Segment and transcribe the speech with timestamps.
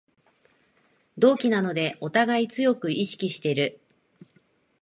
[1.19, 3.79] 同期なのでおたがい強く意識してる